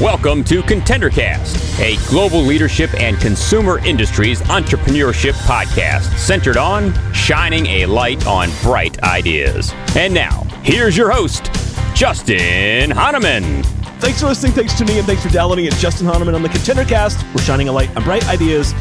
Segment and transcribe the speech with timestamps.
[0.00, 7.86] Welcome to ContenderCast, a global leadership and consumer industries entrepreneurship podcast centered on shining a
[7.86, 9.72] light on bright ideas.
[9.96, 11.50] And now, here's your host,
[11.96, 13.64] Justin Hahnemann.
[13.98, 15.74] Thanks for listening, thanks to me, in, thanks for downloading it.
[15.74, 17.34] Justin Hahnemann on the ContenderCast.
[17.34, 18.72] We're shining a light on bright ideas.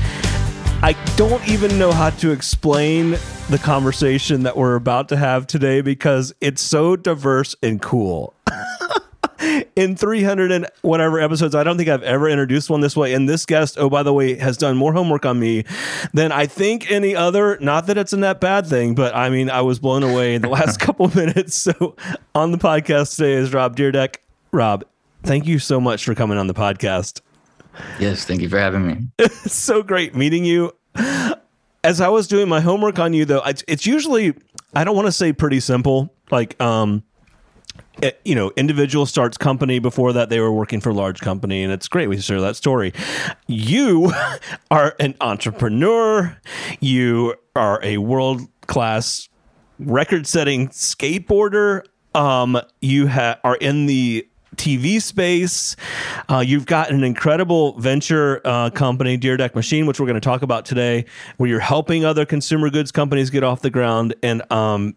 [0.83, 3.11] I don't even know how to explain
[3.49, 8.33] the conversation that we're about to have today because it's so diverse and cool.
[9.77, 13.13] in 300 and whatever episodes, I don't think I've ever introduced one this way.
[13.13, 15.63] And this guest, oh, by the way, has done more homework on me
[16.13, 17.57] than I think any other.
[17.61, 20.41] Not that it's a net bad thing, but I mean, I was blown away in
[20.41, 21.55] the last couple minutes.
[21.55, 21.95] So
[22.35, 24.17] on the podcast today is Rob Dyrdek.
[24.51, 24.83] Rob,
[25.23, 27.21] thank you so much for coming on the podcast.
[27.99, 29.25] Yes, thank you for having me.
[29.45, 30.71] so great meeting you.
[31.83, 34.33] As I was doing my homework on you, though, it's, usually
[34.73, 36.13] I don't want to say pretty simple.
[36.31, 37.03] Like, um,
[38.01, 39.79] it, eh, you know, individual starts company.
[39.79, 42.07] Before that, they were working for large company, and it's great.
[42.07, 42.93] We share that story.
[43.47, 44.11] You
[44.71, 46.37] are an entrepreneur.
[46.79, 49.29] You are a world class
[49.79, 51.83] record setting skateboarder.
[52.15, 55.75] Um, you ha- are in the TV space.
[56.29, 60.41] Uh, you've got an incredible venture uh, company, Dyrdek Machine, which we're going to talk
[60.41, 61.05] about today,
[61.37, 64.15] where you're helping other consumer goods companies get off the ground.
[64.23, 64.95] And um,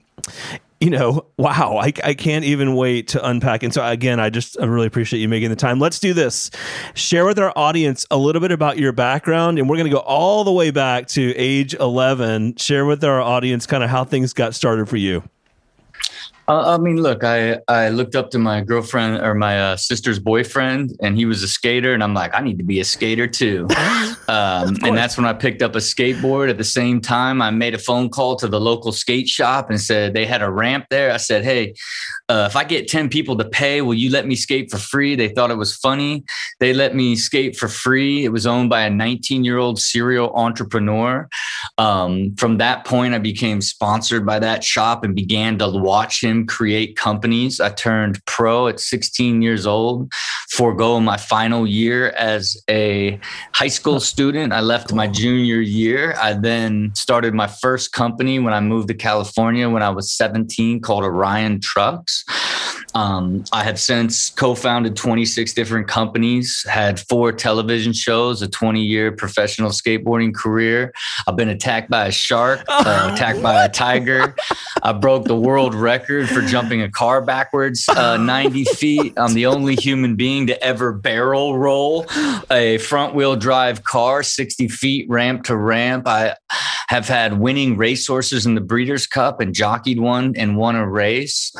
[0.80, 3.62] you know, wow, I, I can't even wait to unpack.
[3.62, 5.78] And so, again, I just I really appreciate you making the time.
[5.78, 6.50] Let's do this.
[6.94, 10.00] Share with our audience a little bit about your background, and we're going to go
[10.00, 12.56] all the way back to age 11.
[12.56, 15.22] Share with our audience kind of how things got started for you.
[16.48, 20.18] Uh, I mean, look, I, I looked up to my girlfriend or my uh, sister's
[20.20, 23.26] boyfriend, and he was a skater, and I'm like, I need to be a skater
[23.26, 23.68] too.
[24.28, 26.50] Um, and that's when I picked up a skateboard.
[26.50, 29.80] At the same time, I made a phone call to the local skate shop and
[29.80, 31.12] said they had a ramp there.
[31.12, 31.74] I said, Hey,
[32.28, 35.14] uh, if I get 10 people to pay, will you let me skate for free?
[35.14, 36.24] They thought it was funny.
[36.58, 38.24] They let me skate for free.
[38.24, 41.28] It was owned by a 19 year old serial entrepreneur.
[41.78, 46.35] Um, from that point, I became sponsored by that shop and began to watch him
[46.44, 47.60] create companies.
[47.60, 50.12] I turned pro at 16 years old,
[50.50, 53.18] forego my final year as a
[53.54, 54.52] high school student.
[54.52, 56.14] I left my junior year.
[56.20, 60.80] I then started my first company when I moved to California when I was 17
[60.80, 62.24] called Orion Trucks.
[62.96, 68.80] Um, I have since co founded 26 different companies, had four television shows, a 20
[68.80, 70.94] year professional skateboarding career.
[71.28, 74.34] I've been attacked by a shark, uh, attacked by a tiger.
[74.82, 79.12] I broke the world record for jumping a car backwards uh, 90 feet.
[79.18, 82.06] I'm the only human being to ever barrel roll
[82.50, 86.08] a front wheel drive car 60 feet ramp to ramp.
[86.08, 86.36] I
[86.88, 91.52] have had winning racehorses in the Breeders' Cup and jockeyed one and won a race.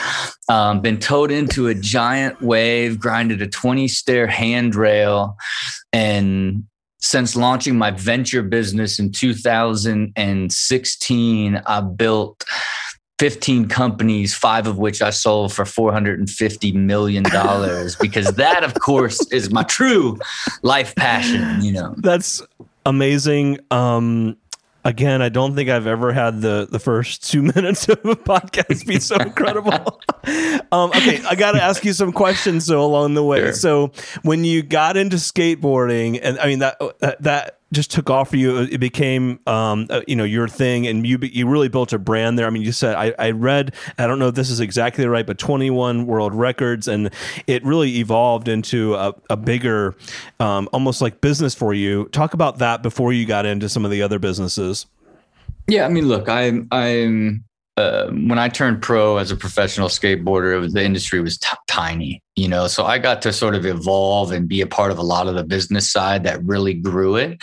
[0.49, 5.37] Um, been towed into a giant wave, grinded a 20 stair handrail,
[5.93, 6.65] and
[6.99, 12.45] since launching my venture business in 2016, I built
[13.19, 17.23] 15 companies, five of which I sold for $450 million
[18.01, 20.19] because that, of course, is my true
[20.63, 21.95] life passion, you know.
[21.99, 22.43] That's
[22.85, 23.59] amazing.
[23.71, 24.37] Um,
[24.87, 28.87] again, I don't think I've ever had the the first two minutes of a podcast
[28.87, 30.01] be so incredible.
[30.73, 33.41] um, okay, I got to ask you some questions so along the way.
[33.41, 33.53] Sure.
[33.53, 33.93] So
[34.23, 36.79] when you got into skateboarding, and I mean that
[37.21, 38.59] that just took off for you.
[38.59, 42.39] It became, um, uh, you know, your thing, and you you really built a brand
[42.39, 42.47] there.
[42.47, 43.75] I mean, you said I, I read.
[43.99, 47.11] I don't know if this is exactly right, but 21 world records, and
[47.47, 49.95] it really evolved into a, a bigger,
[50.41, 52.07] um, almost like business for you.
[52.09, 54.87] Talk about that before you got into some of the other businesses.
[55.69, 57.45] Yeah, I mean, look, I'm I'm
[57.77, 62.23] uh, when I turned pro as a professional skateboarder, was, the industry was t- tiny,
[62.35, 62.69] you know.
[62.69, 65.35] So I got to sort of evolve and be a part of a lot of
[65.35, 67.39] the business side that really grew it.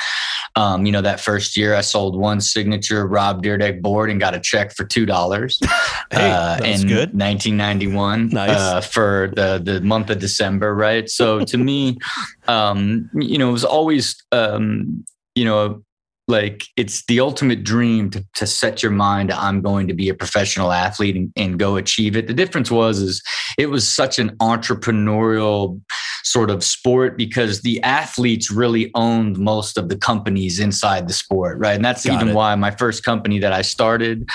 [0.56, 4.34] Um, you know, that first year I sold one signature Rob Dyrdek board and got
[4.34, 5.60] a check for two dollars.
[6.12, 7.14] hey, uh, in good.
[7.14, 8.50] 1991 nice.
[8.50, 11.10] uh, for the the month of December, right?
[11.10, 12.00] So to me,
[12.48, 15.06] um, you know, it was always um,
[15.36, 15.84] you know
[16.28, 20.14] like it's the ultimate dream to, to set your mind i'm going to be a
[20.14, 22.28] professional athlete and, and go achieve it.
[22.28, 23.22] The difference was is
[23.58, 25.82] it was such an entrepreneurial
[26.24, 31.58] sort of sport because the athletes really owned most of the companies inside the sport
[31.60, 31.76] right?
[31.76, 32.36] And that's Got even it.
[32.36, 34.30] why my first company that i started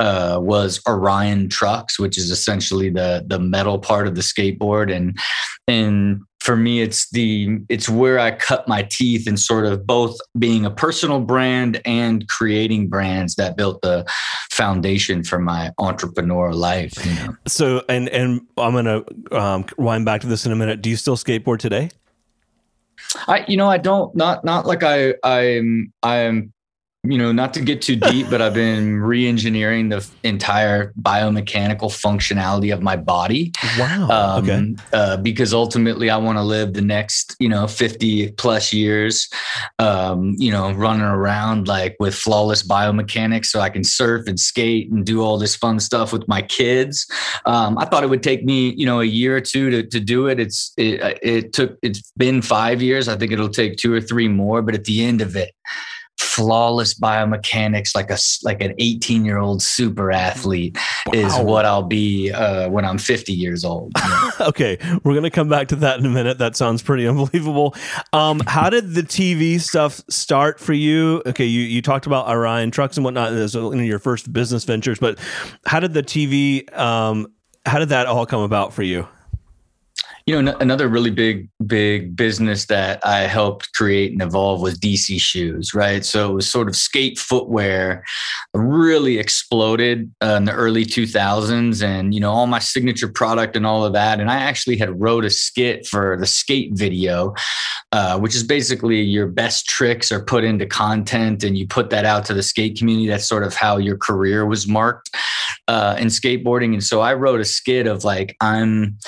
[0.00, 4.94] uh, was orion trucks which is essentially the the metal part of the skateboard.
[4.94, 5.18] And
[5.66, 10.18] and for me, it's the it's where I cut my teeth in sort of both
[10.38, 14.04] being a personal brand and creating brands that built the
[14.50, 16.92] foundation for my entrepreneurial life.
[17.04, 17.36] You know?
[17.46, 19.02] So, and and I'm gonna
[19.32, 20.82] um, wind back to this in a minute.
[20.82, 21.88] Do you still skateboard today?
[23.26, 26.52] I, you know, I don't not not like I I'm I'm
[27.04, 32.72] you know, not to get too deep, but I've been re-engineering the entire biomechanical functionality
[32.72, 33.52] of my body.
[33.78, 34.08] Wow.
[34.10, 34.74] Um, okay.
[34.92, 39.28] Uh, because ultimately, I want to live the next, you know, fifty plus years,
[39.78, 44.90] um, you know, running around like with flawless biomechanics, so I can surf and skate
[44.90, 47.06] and do all this fun stuff with my kids.
[47.44, 50.00] Um, I thought it would take me, you know, a year or two to to
[50.00, 50.40] do it.
[50.40, 53.08] It's it, it took it's been five years.
[53.08, 55.52] I think it'll take two or three more, but at the end of it
[56.34, 60.76] flawless biomechanics like a like an 18 year old super athlete
[61.06, 61.12] wow.
[61.14, 63.92] is what I'll be uh, when I'm 50 years old.
[64.40, 66.38] okay, we're gonna come back to that in a minute.
[66.38, 67.74] That sounds pretty unbelievable.
[68.12, 71.22] Um, how did the TV stuff start for you?
[71.26, 74.98] Okay, you you talked about Orion trucks and whatnot as in your first business ventures,
[74.98, 75.18] but
[75.66, 77.28] how did the TV um,
[77.66, 79.06] how did that all come about for you?
[80.26, 85.20] You know, another really big, big business that I helped create and evolve was DC
[85.20, 86.02] Shoes, right?
[86.02, 88.02] So it was sort of skate footwear,
[88.54, 93.66] really exploded uh, in the early 2000s, and you know, all my signature product and
[93.66, 94.18] all of that.
[94.18, 97.34] And I actually had wrote a skit for the skate video,
[97.92, 102.06] uh, which is basically your best tricks are put into content, and you put that
[102.06, 103.08] out to the skate community.
[103.08, 105.10] That's sort of how your career was marked
[105.68, 106.72] uh, in skateboarding.
[106.72, 108.98] And so I wrote a skit of like, I'm,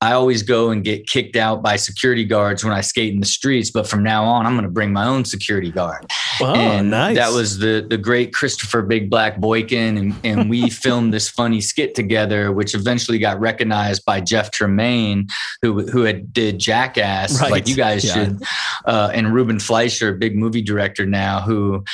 [0.00, 3.26] I always go and get kicked out by security guards when I skate in the
[3.26, 3.70] streets.
[3.70, 6.06] But from now on, I'm going to bring my own security guard.
[6.40, 7.16] Oh, and nice.
[7.16, 11.60] that was the the great Christopher Big Black Boykin, and and we filmed this funny
[11.60, 15.28] skit together, which eventually got recognized by Jeff Tremaine,
[15.60, 17.50] who who had did Jackass, right.
[17.50, 18.14] like you guys yeah.
[18.14, 18.42] should,
[18.86, 21.84] uh, and Ruben Fleischer, big movie director now, who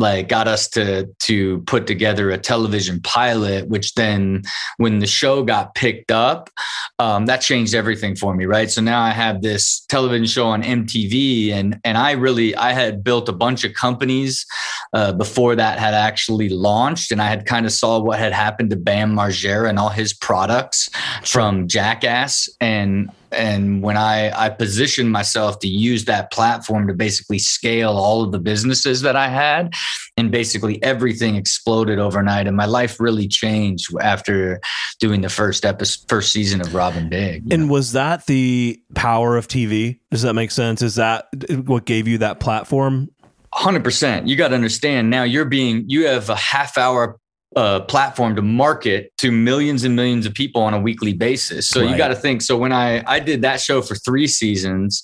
[0.00, 4.42] like got us to to put together a television pilot which then
[4.78, 6.50] when the show got picked up
[6.98, 8.70] um, that changed everything for me right?
[8.70, 13.04] So now i have this television show on mtv and and i really i had
[13.04, 14.46] built a bunch of companies
[14.92, 18.70] uh, before that had actually launched and i had kind of saw what had happened
[18.70, 20.88] to bam margera and all his products
[21.24, 27.38] from jackass and and when I, I positioned myself to use that platform to basically
[27.38, 29.74] scale all of the businesses that I had,
[30.16, 34.60] and basically everything exploded overnight, and my life really changed after
[34.98, 37.52] doing the first episode, first season of Rob and Big.
[37.52, 37.72] And know?
[37.72, 40.00] was that the power of TV?
[40.10, 40.82] Does that make sense?
[40.82, 41.28] Is that
[41.64, 43.10] what gave you that platform?
[43.54, 44.28] 100%.
[44.28, 47.18] You got to understand now you're being, you have a half hour
[47.56, 51.68] uh, platform to market to millions and millions of people on a weekly basis.
[51.68, 51.90] So right.
[51.90, 52.42] you got to think.
[52.42, 55.02] So when I I did that show for three seasons,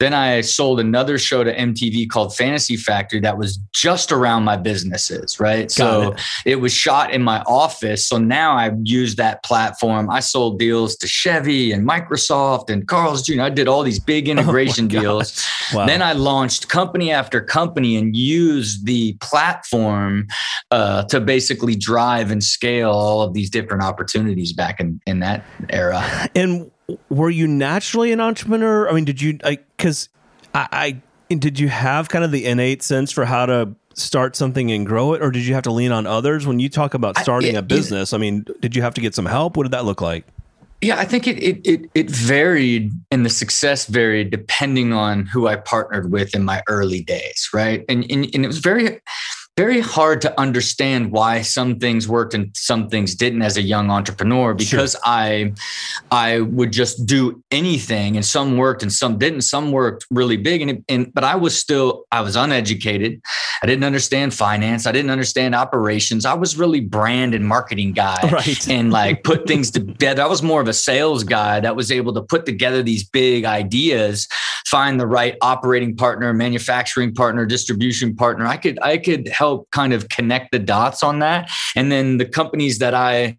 [0.00, 4.56] then I sold another show to MTV called Fantasy Factory that was just around my
[4.56, 5.38] businesses.
[5.38, 5.68] Right.
[5.68, 6.20] Got so it.
[6.44, 6.56] it.
[6.56, 8.08] was shot in my office.
[8.08, 10.10] So now I've used that platform.
[10.10, 13.42] I sold deals to Chevy and Microsoft and Carl's Jr.
[13.42, 15.46] I did all these big oh integration oh deals.
[15.72, 15.86] Wow.
[15.86, 20.26] Then I launched company after company and used the platform
[20.72, 25.44] uh, to basically drive and scale all of these different opportunities back in in that
[25.70, 26.02] era.
[26.34, 26.70] And
[27.08, 28.88] were you naturally an entrepreneur?
[28.88, 30.08] I mean, did you like because
[30.54, 34.70] I, I did you have kind of the innate sense for how to start something
[34.70, 36.46] and grow it, or did you have to lean on others?
[36.46, 38.94] When you talk about starting I, it, a business, it, I mean, did you have
[38.94, 39.56] to get some help?
[39.56, 40.26] What did that look like?
[40.82, 45.48] Yeah, I think it, it it it varied and the success varied depending on who
[45.48, 47.84] I partnered with in my early days, right?
[47.88, 49.00] And and, and it was very
[49.56, 53.90] very hard to understand why some things worked and some things didn't as a young
[53.90, 55.00] entrepreneur because sure.
[55.04, 55.54] I
[56.10, 59.42] I would just do anything and some worked and some didn't.
[59.42, 63.22] Some worked really big and, and but I was still I was uneducated.
[63.62, 64.86] I didn't understand finance.
[64.86, 66.26] I didn't understand operations.
[66.26, 68.68] I was really brand and marketing guy right.
[68.68, 70.22] and like put things together.
[70.22, 73.46] I was more of a sales guy that was able to put together these big
[73.46, 74.28] ideas
[74.66, 78.46] find the right operating partner manufacturing partner distribution partner.
[78.46, 81.50] I could I could help help kind of connect the dots on that.
[81.74, 83.38] And then the companies that I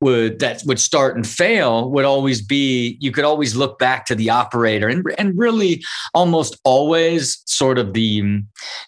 [0.00, 4.14] would that would start and fail would always be you could always look back to
[4.14, 5.82] the operator and and really
[6.14, 8.42] almost always sort of the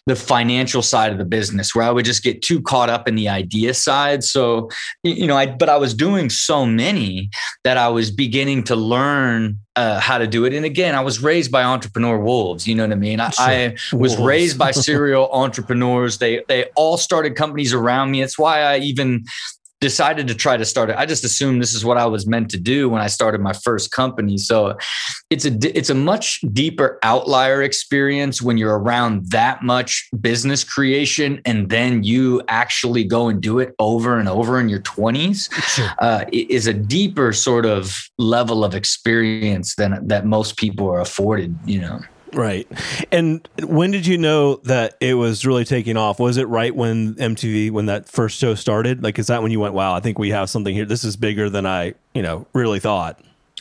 [0.06, 3.14] the financial side of the business where I would just get too caught up in
[3.14, 4.68] the idea side so
[5.02, 7.30] you know I but I was doing so many
[7.64, 10.52] that I was beginning to learn uh, how to do it.
[10.52, 12.66] And again, I was raised by entrepreneur wolves.
[12.66, 13.20] You know what I mean?
[13.20, 14.18] I, I was wolves.
[14.18, 16.18] raised by serial entrepreneurs.
[16.18, 18.20] They they all started companies around me.
[18.20, 19.24] It's why I even
[19.80, 20.96] decided to try to start it.
[20.96, 23.52] I just assumed this is what I was meant to do when I started my
[23.52, 24.36] first company.
[24.36, 24.76] So
[25.30, 31.40] it's a it's a much deeper outlier experience when you're around that much business creation
[31.44, 35.52] and then you actually go and do it over and over in your 20s.
[35.52, 35.88] Sure.
[35.98, 41.56] Uh, is a deeper sort of level of experience than that most people are afforded.
[41.64, 42.00] You know.
[42.32, 42.66] Right.
[43.10, 46.20] And when did you know that it was really taking off?
[46.20, 49.02] Was it right when MTV, when that first show started?
[49.02, 50.84] Like, is that when you went, wow, I think we have something here?
[50.84, 53.20] This is bigger than I, you know, really thought.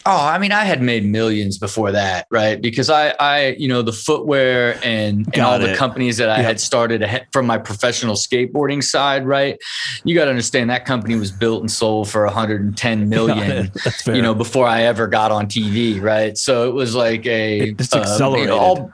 [0.09, 2.61] Oh, I mean, I had made millions before that, right?
[2.61, 6.45] Because I, I, you know, the footwear and, and all the companies that I yep.
[6.45, 9.59] had started from my professional skateboarding side, right?
[10.05, 13.69] You got to understand that company was built and sold for 110 million,
[14.05, 16.37] you know, before I ever got on TV, right?
[16.37, 18.47] So it was like a it's uh, accelerated.
[18.47, 18.93] You know, all,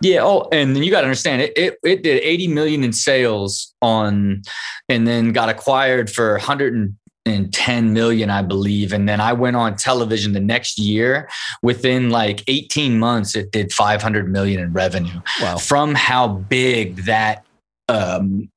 [0.00, 0.24] yeah.
[0.24, 1.78] Oh, and then you got to understand it, it.
[1.84, 4.42] It did 80 million in sales on,
[4.88, 6.96] and then got acquired for 100 and
[7.50, 8.92] 10 million, I believe.
[8.92, 11.28] And then I went on television the next year.
[11.62, 15.58] Within like 18 months, it did 500 million in revenue wow.
[15.58, 17.44] from how big that
[17.88, 18.50] um,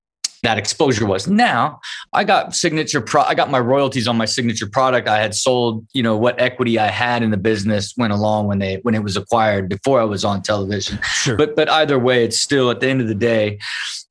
[0.44, 1.28] that exposure was.
[1.28, 1.80] Now
[2.14, 5.08] I got signature pro I got my royalties on my signature product.
[5.08, 8.60] I had sold, you know, what equity I had in the business went along when
[8.60, 11.00] they when it was acquired before I was on television.
[11.04, 11.38] Sure.
[11.38, 13.60] But but either way, it's still at the end of the day,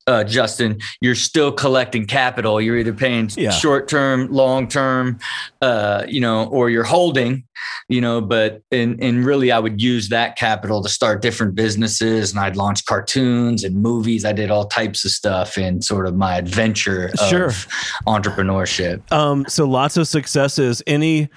[0.07, 2.59] uh, Justin, you're still collecting capital.
[2.59, 3.51] You're either paying yeah.
[3.51, 5.19] short term, long term,
[5.61, 7.43] uh, you know, or you're holding,
[7.87, 8.21] you know.
[8.21, 12.55] But and and really, I would use that capital to start different businesses, and I'd
[12.55, 14.25] launch cartoons and movies.
[14.25, 17.45] I did all types of stuff in sort of my adventure sure.
[17.45, 17.67] of
[18.07, 19.09] entrepreneurship.
[19.11, 20.81] Um, so lots of successes.
[20.87, 21.29] Any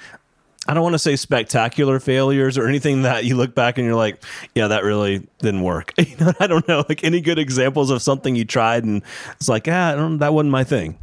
[0.66, 3.96] I don't want to say spectacular failures or anything that you look back and you're
[3.96, 4.22] like,
[4.54, 5.92] yeah, that really didn't work.
[6.04, 9.02] You know, I don't know, like any good examples of something you tried and
[9.32, 10.98] it's like, ah, that wasn't my thing.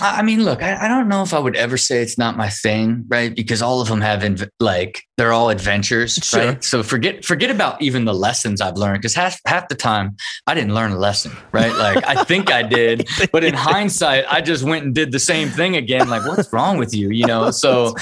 [0.00, 2.48] I mean, look, I, I, don't know if I would ever say it's not my
[2.48, 3.34] thing, right?
[3.34, 6.44] Because all of them have inv- like they're all adventures, sure.
[6.44, 6.64] right?
[6.64, 10.54] So forget forget about even the lessons I've learned because half half the time I
[10.54, 11.74] didn't learn a lesson, right?
[11.74, 15.48] Like I think I did, but in hindsight, I just went and did the same
[15.48, 16.08] thing again.
[16.08, 17.10] Like, what's wrong with you?
[17.10, 17.50] You know?
[17.50, 17.94] So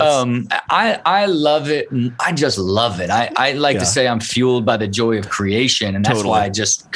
[0.00, 1.88] um, I I love it.
[2.20, 3.10] I just love it.
[3.10, 3.80] I I like yeah.
[3.80, 6.30] to say I'm fueled by the joy of creation, and that's totally.
[6.30, 6.86] why I just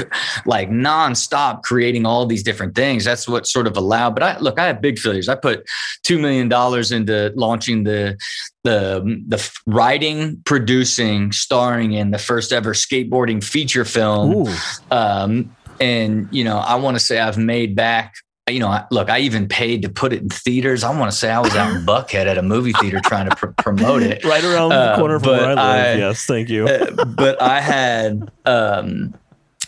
[0.47, 3.05] like nonstop creating all these different things.
[3.05, 4.15] That's what sort of allowed.
[4.15, 5.29] But I look, I have big failures.
[5.29, 5.67] I put
[6.03, 8.17] two million dollars into launching the
[8.63, 14.49] the the writing, producing, starring in the first ever skateboarding feature film.
[14.91, 18.15] Um, and you know, I want to say I've made back
[18.49, 20.85] you know, look, I even paid to put it in theaters.
[20.85, 23.37] I want to say I was out in Buckhead at a movie theater trying to
[23.37, 24.23] pr- promote it.
[24.35, 25.99] Right around the corner uh, from where I live.
[25.99, 26.67] Yes, thank you.
[26.67, 29.15] uh, but I had, um,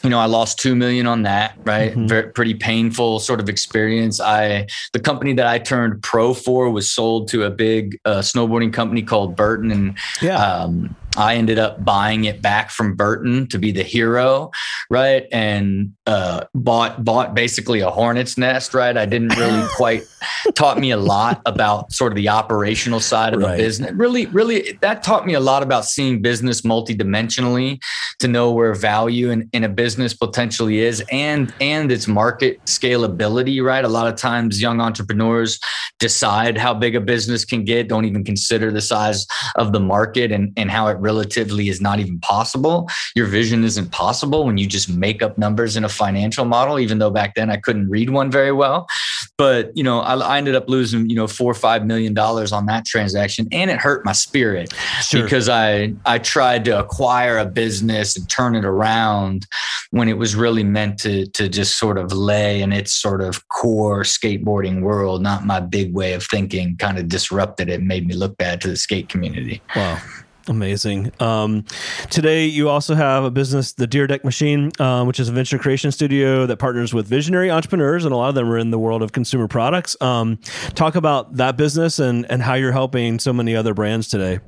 [0.06, 1.90] you know, I lost two million on that, right?
[1.90, 2.06] Mm-hmm.
[2.06, 4.20] Very, pretty painful sort of experience.
[4.20, 8.72] I the company that I turned pro for was sold to a big uh, snowboarding
[8.72, 10.36] company called Burton, and yeah.
[10.36, 14.50] Um, I ended up buying it back from Burton to be the hero,
[14.90, 15.26] right?
[15.32, 18.96] And uh, bought bought basically a hornet's nest, right?
[18.96, 20.04] I didn't really quite
[20.54, 23.54] taught me a lot about sort of the operational side of right.
[23.54, 23.92] a business.
[23.92, 27.80] Really, really, that taught me a lot about seeing business multidimensionally
[28.18, 33.62] to know where value in, in a business potentially is and and its market scalability,
[33.62, 33.84] right?
[33.84, 35.58] A lot of times young entrepreneurs
[35.98, 40.30] decide how big a business can get, don't even consider the size of the market
[40.30, 42.88] and, and how it relatively is not even possible.
[43.14, 46.98] Your vision isn't possible when you just make up numbers in a financial model, even
[46.98, 48.86] though back then I couldn't read one very well.
[49.38, 52.52] But, you know, I, I ended up losing, you know, four or five million dollars
[52.52, 53.46] on that transaction.
[53.52, 55.22] And it hurt my spirit sure.
[55.22, 59.46] because I, I tried to acquire a business and turn it around
[59.90, 63.46] when it was really meant to, to just sort of lay in its sort of
[63.48, 68.14] core skateboarding world, not my big way of thinking kind of disrupted it, made me
[68.14, 69.60] look bad to the skate community.
[69.74, 70.00] Wow.
[70.48, 71.12] Amazing.
[71.18, 71.64] Um,
[72.08, 75.90] today, you also have a business, the Dyrdek Machine, um, which is a venture creation
[75.90, 79.02] studio that partners with visionary entrepreneurs, and a lot of them are in the world
[79.02, 80.00] of consumer products.
[80.00, 80.38] Um,
[80.74, 84.38] talk about that business and, and how you're helping so many other brands today.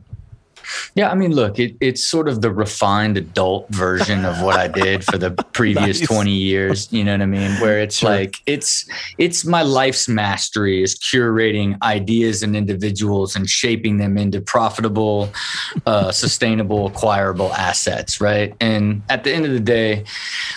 [0.95, 4.69] Yeah, I mean, look, it, it's sort of the refined adult version of what I
[4.69, 6.09] did for the previous nice.
[6.09, 7.51] 20 years, you know what I mean?
[7.61, 8.11] Where it's sure.
[8.11, 14.41] like it's it's my life's mastery is curating ideas and individuals and shaping them into
[14.41, 15.31] profitable,
[15.87, 18.55] uh, sustainable, acquirable assets, right?
[18.61, 20.05] And at the end of the day,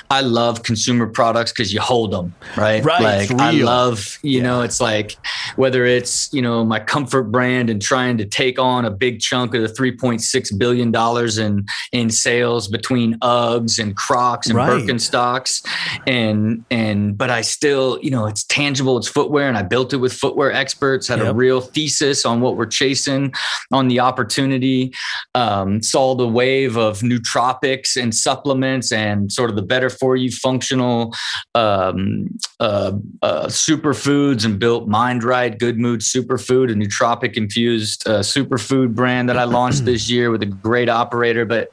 [0.09, 2.83] I love consumer products cuz you hold them, right?
[2.83, 3.29] Right.
[3.29, 4.43] Like I love, you yeah.
[4.43, 5.17] know, it's like
[5.55, 9.53] whether it's, you know, my comfort brand and trying to take on a big chunk
[9.53, 10.93] of the 3 $3.6 billion
[11.39, 14.81] in, in sales between Uggs and Crocs and right.
[14.81, 15.65] Birkenstocks.
[16.07, 19.47] And, and, but I still, you know, it's tangible, it's footwear.
[19.47, 21.29] And I built it with footwear experts, had yep.
[21.29, 23.33] a real thesis on what we're chasing,
[23.71, 24.93] on the opportunity,
[25.35, 30.31] um, saw the wave of nootropics and supplements and sort of the better for you
[30.31, 31.13] functional
[31.55, 32.27] um,
[32.59, 32.91] uh,
[33.21, 39.29] uh, superfoods and built Mind Right Good Mood Superfood, a nootropic infused uh, superfood brand
[39.29, 41.45] that I launched this year with a great operator.
[41.45, 41.69] But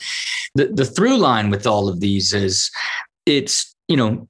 [0.54, 2.70] the, the through line with all of these is
[3.26, 4.28] it's, you know,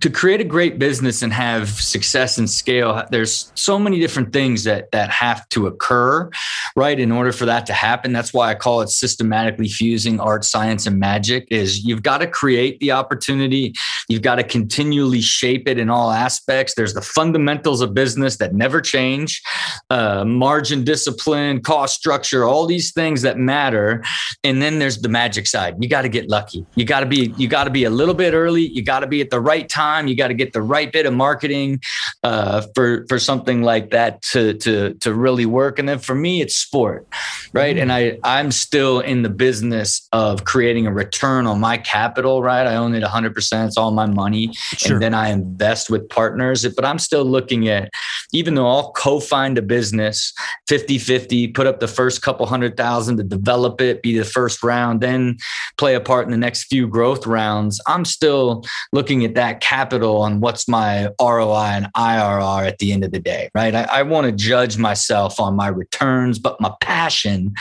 [0.00, 4.64] to create a great business and have success and scale there's so many different things
[4.64, 6.30] that that have to occur
[6.74, 8.12] right in order for that to happen.
[8.12, 12.26] That's why i call it systematically fusing art science and magic is you've got to
[12.26, 13.74] create the opportunity.
[14.08, 16.74] You've got to continually shape it in all aspects.
[16.74, 19.42] There's the fundamentals of business that never change
[19.90, 24.02] uh, margin discipline cost structure all these things that matter.
[24.44, 25.76] And then there's the magic side.
[25.80, 26.66] You got to get lucky.
[26.74, 28.66] You got to be you got to be a little bit early.
[28.66, 31.06] You got to be at the right time you got to get the right bit
[31.06, 31.80] of marketing
[32.22, 35.78] uh, for for something like that to to to really work.
[35.78, 37.06] And then for me it's sport
[37.52, 37.78] right?
[37.78, 42.66] And i i'm still in the business of creating a return on my capital right?
[42.66, 44.50] I own it 100% it's all my money.
[44.52, 44.94] Sure.
[44.94, 46.66] and then i invest with partners.
[46.74, 47.90] But i'm still looking at
[48.32, 50.32] even though i'll co-find a business
[50.68, 55.00] 50-50 put up the first couple hundred thousand to develop it be the first round
[55.00, 55.36] then
[55.78, 59.75] play a part in the next few growth rounds i'm still looking at that capital
[59.76, 64.02] on what's my roi and irr at the end of the day right i, I
[64.02, 67.54] want to judge myself on my returns but my passion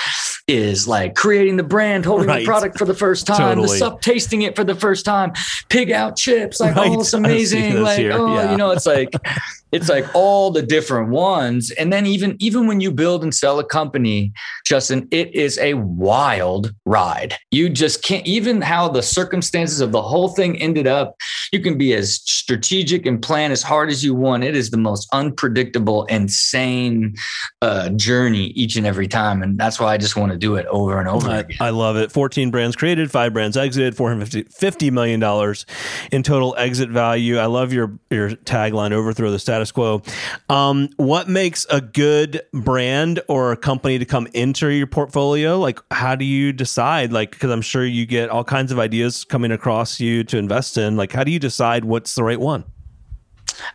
[0.47, 2.39] is like creating the brand holding Right.
[2.39, 3.67] the product for the first time Totally.
[3.67, 5.33] the sup tasting it for the first time
[5.69, 6.89] pig out chips like Right.
[6.89, 8.13] oh it's amazing this like here.
[8.13, 8.51] oh Yeah.
[8.51, 9.09] you know it's like
[9.75, 11.71] it's like all the different ones.
[11.71, 14.31] And then even even when you build and sell a company
[14.65, 17.35] justin it is a wild ride.
[17.51, 21.15] You just can't even how the circumstances of the whole thing ended up
[21.51, 24.43] you can be as strategic and plan as hard as you want.
[24.43, 27.15] It is the most unpredictable insane
[27.61, 29.41] uh, journey each and every time.
[29.41, 31.57] And that's why i just want to do it over and over I, again.
[31.59, 32.11] I love it.
[32.11, 35.65] 14 brands created, five brands exited, 450 million dollars
[36.11, 37.37] in total exit value.
[37.37, 40.01] I love your your tagline, overthrow the status quo.
[40.49, 45.59] Um, what makes a good brand or a company to come into your portfolio?
[45.59, 47.11] Like, how do you decide?
[47.11, 50.77] Like, because I'm sure you get all kinds of ideas coming across you to invest
[50.77, 50.97] in.
[50.97, 52.63] Like, how do you decide what's the right one?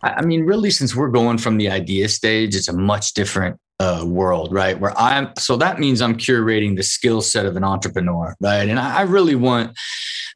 [0.03, 4.03] I mean, really, since we're going from the idea stage, it's a much different uh,
[4.05, 4.79] world, right?
[4.79, 8.69] Where I'm, so that means I'm curating the skill set of an entrepreneur, right?
[8.69, 9.75] And I, I really want,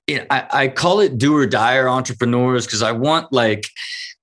[0.07, 3.67] it, I, I call it do or die entrepreneurs because I want like,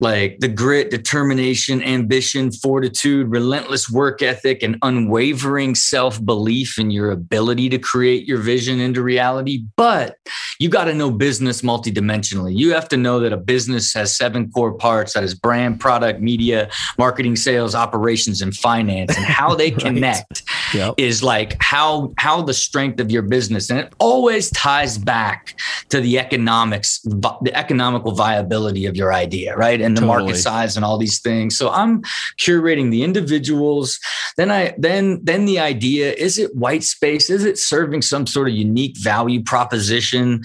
[0.03, 7.11] like the grit, determination, ambition, fortitude, relentless work ethic, and unwavering self belief in your
[7.13, 9.65] ability to create your vision into reality.
[9.77, 10.17] But
[10.59, 12.57] you got to know business multidimensionally.
[12.57, 16.21] You have to know that a business has seven core parts that is brand, product,
[16.21, 19.81] media, marketing, sales, operations, and finance, and how they Right.
[19.81, 20.42] connect
[20.75, 20.95] Yep.
[20.97, 25.59] is like how how the strength of your business and it always ties back
[25.91, 29.81] to the economics the economical viability of your idea right?
[29.81, 30.25] And the Totally.
[30.25, 31.57] market size and all these things.
[31.57, 32.03] So i'm
[32.39, 33.99] curating the individuals.
[34.37, 37.31] Then i then then the idea is it white space?
[37.31, 40.43] Is it serving some sort of unique value proposition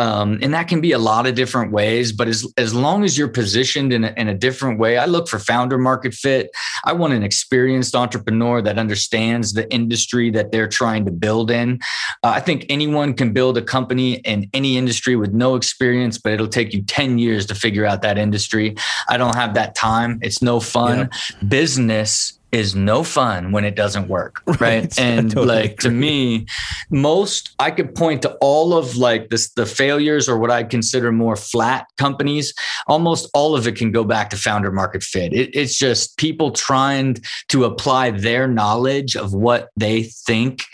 [0.00, 3.16] um, and that can be a lot of different ways but as as long as
[3.16, 6.50] you're positioned in a, in a different way i look for founder market fit
[6.84, 11.80] I want an experienced entrepreneur that understands the industry that they're trying to build in.
[12.22, 16.32] Uh, I think anyone can build a company in any industry with no experience, but
[16.32, 18.76] it'll take you 10 years to figure out that industry.
[19.08, 20.18] I don't have that time.
[20.22, 21.10] It's no fun.
[21.46, 24.42] Business is no fun when it doesn't work.
[24.60, 24.70] Right.
[24.70, 24.98] Right.
[24.98, 26.46] And totally like to me,
[26.90, 31.12] most I could point to all of like this the failures or what I consider
[31.12, 32.52] more flat companies
[32.86, 35.32] almost all of it can go back to founder market fit.
[35.32, 37.16] It, it's just people trying
[37.48, 40.64] to apply their knowledge of what they think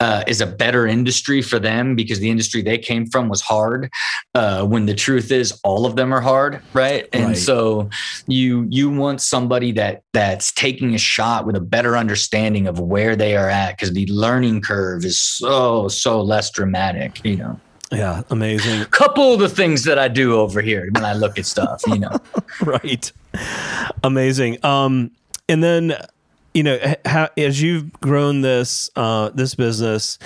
[0.00, 3.90] uh, is a better industry for them because the industry they came from was hard.
[4.34, 7.06] Uh, when the truth is, all of them are hard, right?
[7.12, 7.36] And Right.
[7.36, 7.90] so
[8.26, 13.16] you you want somebody that that's taking a shot with a better understanding of where
[13.16, 17.20] they are at because the learning curve is so so less dramatic.
[17.24, 18.80] You know, Yeah, amazing.
[18.82, 21.82] A couple of the things that I do over here when I look at stuff.
[21.86, 22.10] You know.
[22.62, 23.10] right
[24.02, 25.10] amazing um
[25.48, 25.94] and then
[26.54, 30.18] you know how, as you've grown this uh this business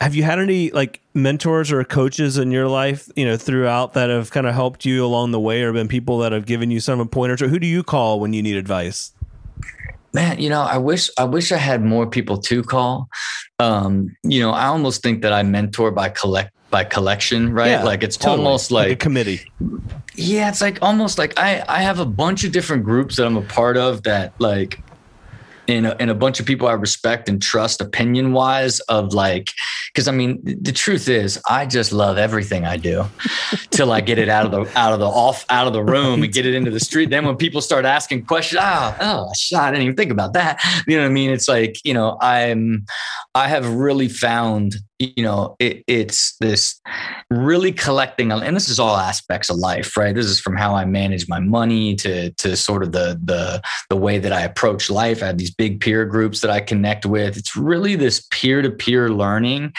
[0.00, 4.10] have you had any like mentors or coaches in your life you know throughout that
[4.10, 6.80] have kind of helped you along the way or been people that have given you
[6.80, 9.12] some pointers or who do you call when you need advice
[10.12, 13.08] man you know i wish i wish i had more people to call
[13.62, 17.70] um, you know, I almost think that I mentor by collect by collection, right?
[17.70, 18.44] Yeah, like it's totally.
[18.44, 19.42] almost like, a committee.
[20.14, 23.36] yeah, it's like almost like I I have a bunch of different groups that I'm
[23.36, 24.80] a part of that like
[25.72, 29.50] and a, and a bunch of people I respect and trust opinion wise of like
[29.92, 33.04] because I mean the truth is I just love everything I do
[33.70, 36.20] till I get it out of the out of the off out of the room
[36.20, 36.24] right.
[36.24, 37.10] and get it into the street.
[37.10, 40.62] Then when people start asking questions oh oh shit I didn't even think about that.
[40.86, 41.30] You know what I mean?
[41.30, 42.84] It's like you know I'm
[43.34, 44.76] I have really found
[45.16, 46.80] you know it, it's this
[47.30, 50.14] really collecting and this is all aspects of life right?
[50.14, 53.96] This is from how i manage my money to to sort of the the the
[53.96, 55.22] way that i approach life.
[55.22, 57.36] I have these big peer groups that i connect with.
[57.36, 59.72] It's really this peer-to-peer learning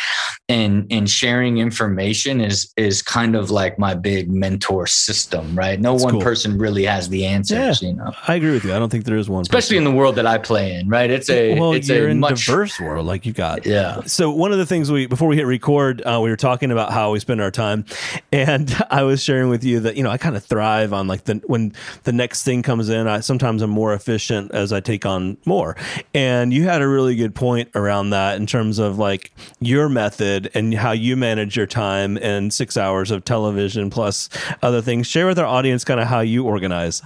[0.49, 5.79] and and sharing information is is kind of like my big mentor system right?
[5.79, 6.21] No That's one cool.
[6.21, 8.11] person really has the answers yeah, you know?
[8.27, 8.73] I agree with you.
[8.73, 9.87] I don't think there is one especially person.
[9.87, 11.09] in the world that i play in right?
[11.09, 14.01] It's a well it's you're a in much diverse world like you got yeah.
[14.05, 16.91] So one of the things we before we hit record, uh, we were talking about
[16.91, 17.85] how we spend our time,
[18.31, 21.25] and I was sharing with you that you know I kind of thrive on like
[21.25, 23.05] the when the next thing comes in.
[23.07, 25.77] I sometimes I'm more efficient as I take on more,
[26.15, 30.49] and you had a really good point around that in terms of like your method
[30.55, 34.29] and how you manage your time and six hours of television plus
[34.63, 35.05] other things.
[35.05, 37.03] Share with our audience kind of how you organize.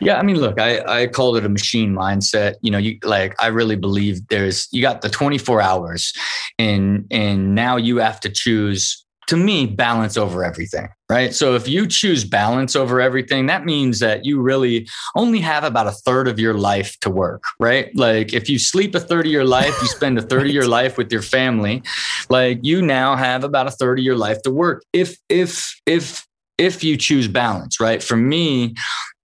[0.00, 2.54] Yeah, I mean, look, I, I called it a machine mindset.
[2.62, 6.12] You know, you like I really believe there's you got the 24 hours
[6.58, 11.34] and and now you have to choose to me balance over everything right?
[11.34, 15.86] So if you choose balance over everything that means that you really only have about
[15.86, 17.94] a third of your life to work right?
[17.96, 20.68] Like if you sleep a third of your life you spend a third of your
[20.68, 21.82] life with your family
[22.28, 24.84] like you now have about a third of your life to work.
[24.92, 26.26] If if if
[26.58, 28.02] if you choose balance, right?
[28.02, 28.74] For me,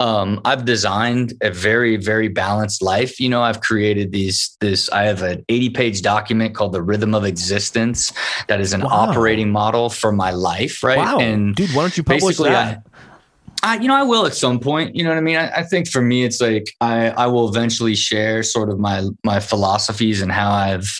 [0.01, 3.18] um, I've designed a very, very balanced life.
[3.21, 7.14] You know, I've created these, this, I have an 80 page document called The Rhythm
[7.14, 8.12] of Existence
[8.49, 8.90] that is an wow.
[8.90, 10.99] operating model for my life, right?
[10.99, 11.21] Wow.
[11.21, 12.79] And dude, why don't you publish that?
[12.85, 12.90] I,
[13.64, 14.96] I, you know, I will at some point.
[14.96, 15.37] You know what I mean?
[15.37, 19.05] I, I, think for me, it's like I, I will eventually share sort of my
[19.25, 20.90] my philosophies and how I've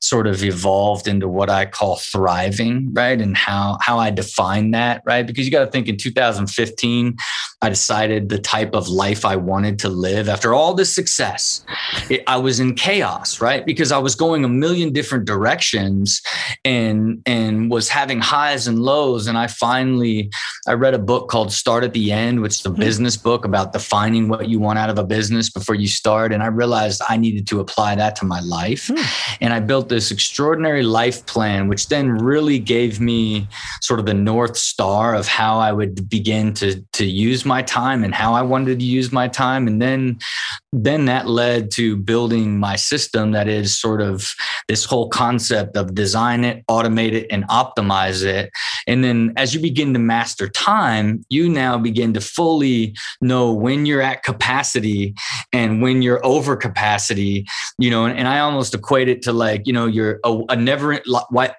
[0.00, 3.20] sort of evolved into what I call thriving, right?
[3.20, 5.26] And how how I define that, right?
[5.26, 7.16] Because you got to think in 2015,
[7.60, 11.64] I decided the type of life I wanted to live after all this success.
[12.08, 13.66] It, I was in chaos, right?
[13.66, 16.22] Because I was going a million different directions
[16.64, 19.26] and and was having highs and lows.
[19.26, 20.30] And I finally
[20.66, 23.72] I read a book called Start at the end, which is a business book about
[23.72, 26.32] defining what you want out of a business before you start.
[26.32, 28.88] And I realized I needed to apply that to my life.
[28.88, 29.36] Mm.
[29.40, 33.48] And I built this extraordinary life plan, which then really gave me
[33.80, 38.04] sort of the North Star of how I would begin to, to use my time
[38.04, 39.66] and how I wanted to use my time.
[39.66, 40.18] And then,
[40.84, 44.34] then that led to building my system that is sort of
[44.68, 48.50] this whole concept of design it, automate it, and optimize it.
[48.86, 53.86] And then as you begin to master time, you now begin to fully know when
[53.86, 55.14] you're at capacity
[55.50, 57.46] and when you're over capacity,
[57.78, 60.56] you know, and, and I almost equate it to like, you know, you're a, a
[60.56, 61.00] never,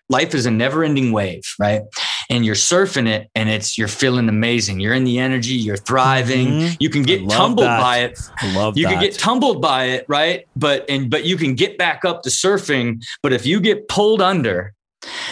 [0.09, 1.81] life is a never ending wave, right?
[2.29, 4.79] And you're surfing it and it's, you're feeling amazing.
[4.79, 6.47] You're in the energy, you're thriving.
[6.47, 6.75] Mm-hmm.
[6.79, 7.81] You can get tumbled that.
[7.81, 8.19] by it.
[8.37, 8.93] I love you that.
[8.93, 10.45] can get tumbled by it, right?
[10.55, 13.03] But, and, but you can get back up to surfing.
[13.23, 14.73] But if you get pulled under,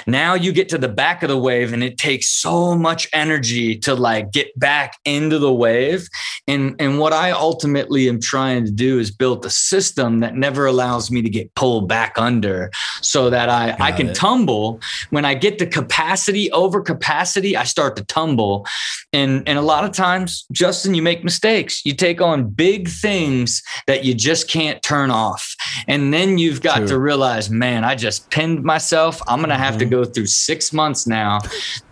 [0.08, 3.78] now you get to the back of the wave and it takes so much energy
[3.80, 6.08] to like get back into the wave.
[6.48, 10.66] And, and what I ultimately am trying to do is build a system that never
[10.66, 14.16] allows me to get pulled back under so that I, I can it.
[14.16, 14.80] tumble.
[15.10, 18.66] When I get to capacity over capacity, I start to tumble.
[19.14, 21.86] And, and a lot of times, Justin, you make mistakes.
[21.86, 25.56] You take on big things that you just can't turn off.
[25.88, 26.88] And then you've got True.
[26.88, 29.22] to realize, man, I just pinned myself.
[29.28, 29.92] I'm going to have to mm-hmm.
[29.92, 31.40] go through six months now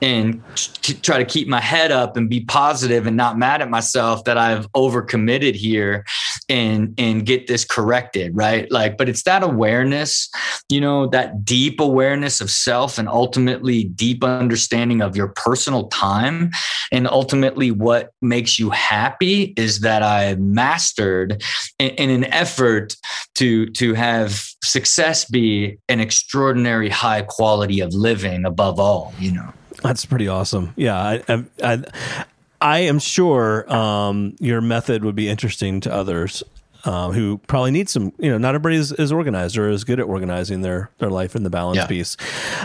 [0.02, 3.70] and t- try to keep my head up and be positive and not mad at
[3.70, 6.06] myself that I've overcommitted here
[6.50, 8.70] and and get this corrected, right?
[8.72, 10.30] Like, but it's that awareness,
[10.70, 16.52] you know, that deep awareness of self and ultimately deep understanding of your personal time.
[16.92, 21.44] And ultimately what makes you happy is that I mastered
[21.80, 22.96] in, in an effort
[23.36, 29.54] to to have success be an extraordinary high quality of living above all, you know.
[29.82, 30.74] That's pretty awesome.
[30.78, 31.84] Yeah, I, I, I,
[32.64, 36.44] I am sure um, your method would be interesting to others.
[36.86, 38.12] Um, who probably need some.
[38.20, 41.36] You know, not everybody is, is organized or is good at organizing their their life
[41.36, 41.88] in the balance Yeah.
[41.88, 42.18] piece.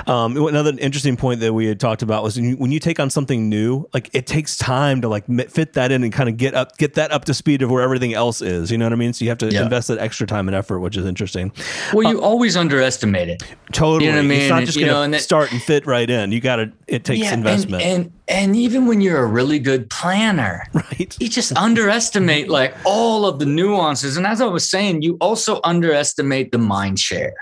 [0.07, 2.99] Um, another interesting point that we had talked about was when you, when you take
[3.01, 6.37] on something new, like it takes time to like fit that in and kind of
[6.37, 8.71] get up get that up to speed of where everything else is.
[8.71, 9.13] You know what I mean?
[9.13, 9.63] So you have to Yeah.
[9.63, 11.53] invest that extra time and effort, which is interesting.
[11.93, 13.43] Well, you always underestimate it.
[13.73, 15.87] Totally, You know what I it's not just going to and that- start and fit
[15.87, 16.33] right in.
[16.33, 16.73] You got to.
[16.87, 21.17] It takes and- investment, And, and even when you're a really good planner, right?
[21.21, 24.08] you just underestimate like all of the nuances.
[24.17, 27.35] And as I was saying, you also underestimate the mind share.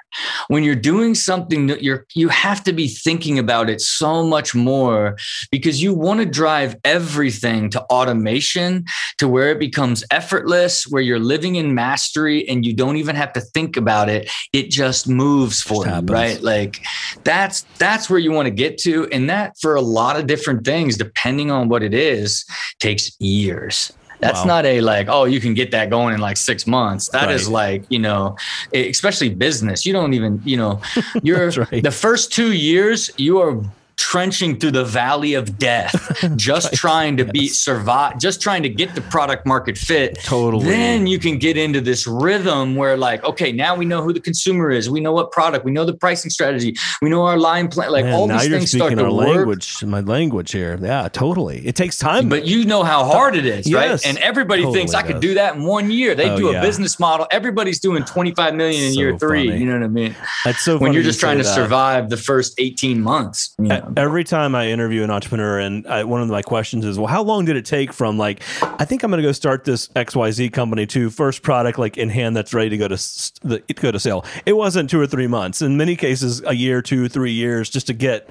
[0.49, 4.55] When you're doing something that you're you have to be thinking about it so much
[4.55, 5.17] more
[5.51, 8.85] because you want to drive everything to automation
[9.19, 13.33] to where it becomes effortless, where you're living in mastery and you don't even have
[13.35, 14.31] to think about it.
[14.53, 16.11] It just moves for you, happens.
[16.11, 16.43] right?
[16.43, 16.83] Like
[17.25, 19.07] that's that's where you want to get to.
[19.13, 22.45] And that for a lot of different things, depending on what it is,
[22.81, 23.93] takes years.
[24.21, 24.47] That's Wow.
[24.47, 27.09] not a like, oh, you can get that going in like six months.
[27.11, 27.53] That is Right.
[27.81, 28.37] like, you know,
[28.73, 29.85] especially business.
[29.85, 30.81] You don't even, you know,
[31.23, 31.83] you're right.
[31.83, 33.61] the first two years, you are
[34.11, 38.95] trenching through the valley of death, just trying to be survive, just trying to get
[38.95, 40.17] the product market fit.
[40.23, 40.65] Totally.
[40.65, 44.21] Then you can get into this rhythm where, like, okay, now we know who the
[44.21, 44.89] consumer is.
[44.89, 45.65] We know what product.
[45.65, 46.77] We know the pricing strategy.
[47.03, 47.91] We know our line plan.
[47.91, 49.27] Like Man, all these things start to our work.
[49.37, 50.79] language, my language here.
[50.81, 51.67] Yeah, totally.
[51.67, 52.29] It takes time.
[52.29, 54.07] But you know how hard it is, Yes, right?
[54.09, 56.15] And everybody totally thinks I could do that in one year.
[56.15, 56.61] They Oh, do a yeah.
[56.63, 57.27] business model.
[57.33, 59.49] Everybody's doing 25 million in So year three.
[59.49, 59.59] funny.
[59.61, 60.15] You know what I mean?
[60.45, 61.55] That's so when you're just trying to that.
[61.55, 63.55] survive the first 18 months.
[63.59, 63.93] you know?
[63.97, 67.23] Every time I interview an entrepreneur, and I, one of my questions is, well, how
[67.23, 70.53] long did it take from like, I think I'm going to go start this XYZ
[70.53, 72.97] company to first product like in hand that's ready to go to
[73.43, 74.25] the, go to sale?
[74.45, 75.63] It wasn't two or three months.
[75.63, 78.29] In many cases, a year, two, three years just to get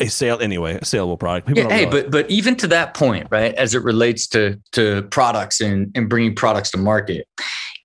[0.00, 1.48] a sale anyway, a saleable product.
[1.56, 5.60] Yeah, hey, but but even to that point, right, as it relates to to products
[5.60, 7.26] and and bringing products to market,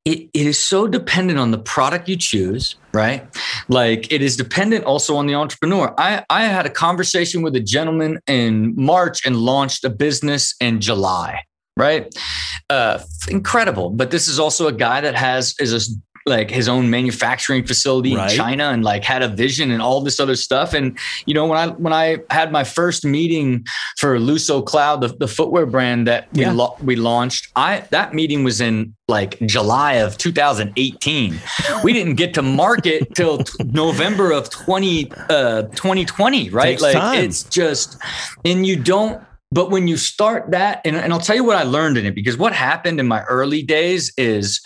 [0.05, 3.25] it, it is so dependent on the product you choose, right?
[3.69, 5.93] Like it is dependent also on the entrepreneur.
[5.97, 10.81] I I had a conversation with a gentleman in March and launched a business in
[10.81, 11.43] July,
[11.77, 12.13] right?
[12.69, 13.89] Uh, incredible.
[13.91, 15.89] But this is also a guy that has is a
[16.25, 18.31] like his own manufacturing facility Right.
[18.31, 20.73] in China and like had a vision and all this other stuff.
[20.73, 23.65] And you know, when I when I had my first meeting
[23.97, 26.51] for Lusso Cloud, the, the footwear brand that we Yeah.
[26.53, 31.39] lo- we launched, I that meeting was in like July of 2018.
[31.83, 36.65] We didn't get to market till t- November of 20 uh 2020, right?
[36.65, 37.23] Takes like time.
[37.23, 37.97] it's just
[38.45, 41.61] and you don't but when you start that, and, and I'll tell you what I
[41.61, 44.59] learned in it, because what happened in my early days is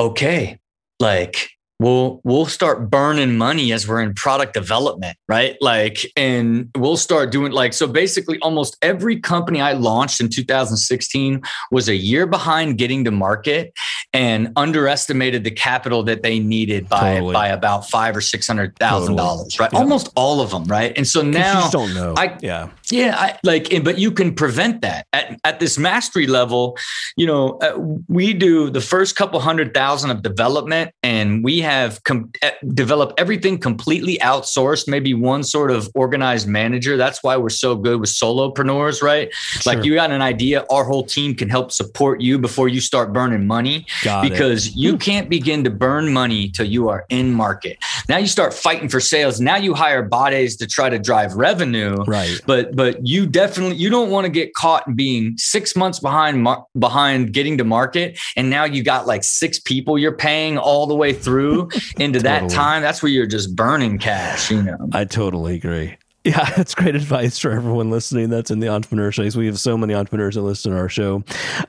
[0.00, 0.58] okay,
[1.00, 5.56] like we'll we'll start burning money as we're in product development, right?
[5.60, 7.86] Like, and we'll start doing like so.
[7.86, 13.72] Basically, almost every company I launched in 2016 was a year behind getting to market
[14.12, 17.32] and underestimated the capital that they needed by Totally.
[17.34, 19.72] by about five or six hundred thousand dollars, right?
[19.72, 19.78] Yeah.
[19.80, 20.92] Almost all of them, right?
[20.96, 22.14] And so now you just don't know.
[22.16, 22.70] I- yeah.
[22.90, 26.76] Yeah, I, like, but you can prevent that at, at this mastery level.
[27.16, 32.02] You know, uh, we do the first couple hundred thousand of development, and we have
[32.04, 34.88] com- uh, developed everything completely outsourced.
[34.88, 36.96] Maybe one sort of organized manager.
[36.96, 39.30] That's why we're so good with solopreneurs, right?
[39.64, 43.12] Like, you got an idea, our whole team can help support you before you start
[43.12, 44.30] burning money Got it.
[44.30, 47.78] because you can't begin to burn money till you are in market.
[48.08, 49.40] Now you start fighting for sales.
[49.40, 52.40] Now you hire bodies to try to drive revenue Right.
[52.46, 56.66] but but you definitely you don't want to get caught being six months behind mar-
[56.78, 60.94] behind getting to market and now you got like six people you're paying all the
[60.94, 65.54] way through into that time that's where you're just burning cash you know I totally
[65.56, 65.96] agree.
[66.26, 69.36] Yeah, that's great advice for everyone listening that's in the entrepreneur space.
[69.36, 71.22] We have so many entrepreneurs that listen to our show.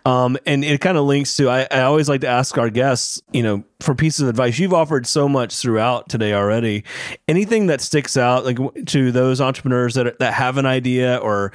[0.04, 3.22] Um, and it kind of links to, I, I always like to ask our guests,
[3.32, 4.58] you know, for pieces of advice.
[4.58, 6.84] You've offered so much throughout today already.
[7.28, 11.54] Anything that sticks out like to those entrepreneurs that, that have an idea or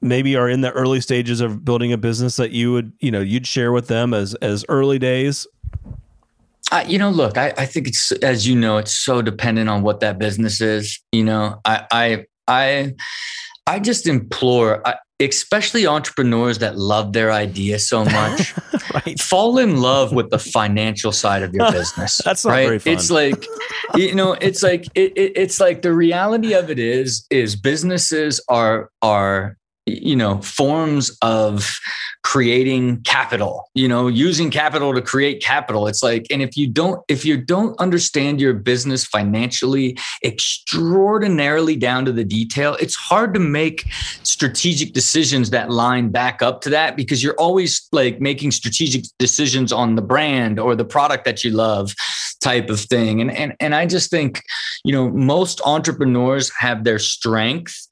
[0.00, 3.20] maybe are in the early stages of building a business that you would, you know,
[3.20, 5.48] you'd share with them as, as early days?
[6.72, 9.82] I, you know look I, I think it's as you know it's so dependent on
[9.82, 12.92] what that business is you know i i i,
[13.66, 18.54] I just implore I, especially entrepreneurs that love their idea so much
[18.94, 19.18] right.
[19.20, 22.20] fall in love with the financial side of your business.
[22.24, 22.66] That's not right?
[22.66, 22.92] very fun.
[22.92, 23.46] It's like,
[23.94, 28.40] you know, it's like it, it, it's like the reality of it is is businesses
[28.48, 29.56] are are
[29.86, 31.78] you know forms of
[32.22, 35.86] creating capital you know using capital to create capital.
[35.86, 42.04] It's like and if you don't if you don't understand your business financially extraordinarily down
[42.04, 43.88] to the detail it's hard to make
[44.24, 49.72] strategic decisions that line back up to that because you're always like making strategic decisions
[49.72, 51.94] on the brand or the product that you love
[52.40, 53.20] type of thing.
[53.20, 54.42] And and and I just think
[54.84, 57.86] you know most entrepreneurs have their strength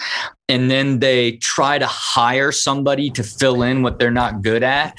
[0.49, 4.97] and then they try to hire somebody to fill in what they're not good at.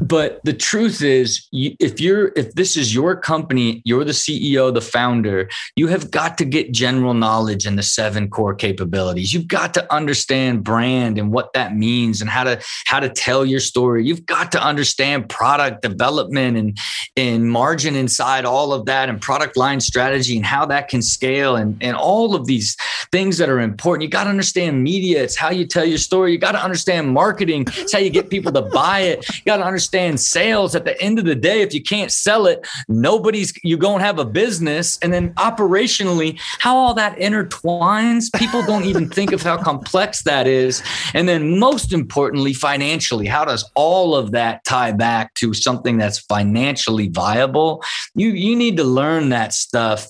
[0.00, 4.80] But the truth is if you're if this is your company you're the ceo the
[4.80, 9.32] founder you have got to get general knowledge in the seven core capabilities.
[9.32, 13.46] You've got to understand brand and what that means and how to how to tell
[13.46, 14.04] your story.
[14.04, 16.78] You've got to understand product development and
[17.16, 21.56] and margin inside all of that and product line strategy and how that can scale
[21.56, 22.76] and and all of these
[23.12, 24.02] things that are important.
[24.02, 25.22] You got to understand media.
[25.24, 26.32] It's how you tell your story.
[26.32, 27.64] You got to understand marketing.
[27.78, 29.18] It's how you get people to buy it.
[29.34, 31.62] You got to understand sales at the end of the day.
[31.62, 34.98] If you can't sell it nobody's you don't have a business.
[34.98, 40.46] And then operationally how all that intertwines people don't even think of how complex that
[40.46, 40.82] is.
[41.14, 46.18] And then most importantly financially how does all of that tie back to something that's
[46.18, 47.82] financially viable?
[48.14, 50.06] You you need to learn that stuff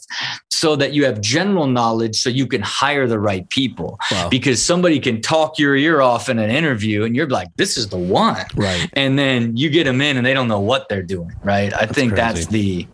[0.50, 3.98] so that you have general knowledge so you can hire the right people.
[4.10, 4.28] Wow.
[4.28, 7.88] because somebody can talk your ear off in an interview and you're like this is
[7.88, 8.44] the one.
[8.54, 8.88] Right.
[8.94, 11.72] And then you get them in and they don't know what they're doing right?
[11.74, 12.22] I that's think crazy.
[12.22, 12.86] that's the,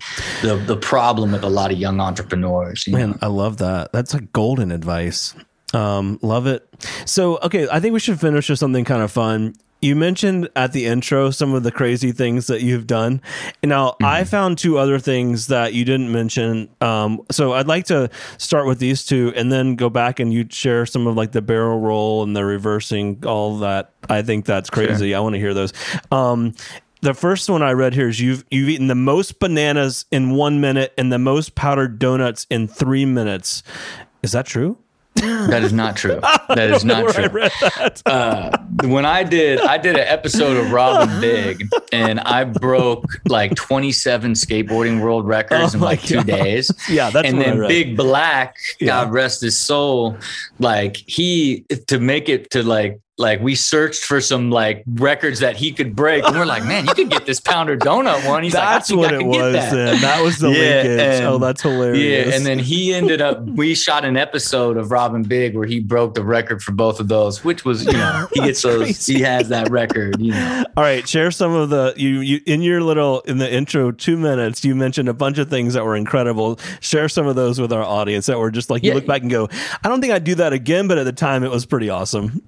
[0.42, 3.18] the the problem with a lot of young entrepreneurs man know?
[3.22, 3.92] i love that.
[3.92, 5.34] That's like golden advice.
[5.72, 6.66] Um love it.
[7.06, 10.72] So okay i think we should finish with something kind of fun you mentioned at
[10.72, 13.20] the intro some of the crazy things that you've done.
[13.62, 14.04] Now, mm-hmm.
[14.04, 16.68] I found two other things that you didn't mention.
[16.80, 20.46] Um, so I'd like to start with these two and then go back and you
[20.50, 23.92] share some of like the barrel roll and the reversing, all that.
[24.08, 25.10] I think that's crazy.
[25.10, 25.16] Sure.
[25.16, 25.72] I want to hear those.
[26.10, 26.54] Um,
[27.02, 30.60] the first one I read here is you've you've eaten the most bananas in one
[30.60, 33.62] minute and the most powdered donuts in three minutes.
[34.22, 34.76] Is that true?
[35.50, 36.20] That is not true.
[36.48, 37.28] That is not true.
[37.28, 38.02] That.
[38.04, 38.50] Uh,
[38.88, 43.54] when I did, I did an episode of Rob and Big, and I broke like
[43.54, 46.70] 27 skateboarding world records oh in like two days.
[46.88, 48.88] Yeah, that's and then Big Black, yeah.
[48.88, 50.16] God rest his soul,
[50.58, 55.54] like he to make it to like like we searched for some like records that
[55.54, 58.54] he could break and we're like man you could get this pounder donut one he's
[58.54, 59.72] that's like what it was that.
[59.72, 60.00] Then.
[60.00, 63.42] that was the yeah, linkage and, oh that's hilarious yeah and then he ended up
[63.42, 66.98] we shot an episode of Rob and Big where he broke the record for both
[66.98, 69.14] of those which was you know he gets those crazy.
[69.14, 72.62] he has that record you know all right share some of the you you in
[72.62, 75.94] your little in the intro two minutes you mentioned a bunch of things that were
[75.94, 78.94] incredible share some of those with our audience that were just like you yeah.
[78.94, 79.46] look back and go
[79.84, 82.42] i don't think i'd do that again but at the time it was pretty awesome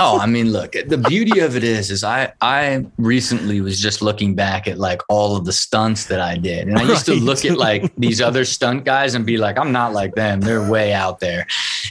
[0.00, 4.02] oh, I mean, look, the beauty of it is, is I I recently was just
[4.02, 7.16] looking back at like all of the stunts that I did, and I used right.
[7.16, 10.40] to look at like these other stunt guys and be like, I'm not like them.
[10.40, 11.46] They're way out there,